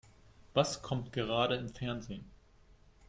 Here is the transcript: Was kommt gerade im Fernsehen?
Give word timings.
Was 0.55 0.81
kommt 0.81 1.13
gerade 1.13 1.53
im 1.57 1.69
Fernsehen? 1.69 2.25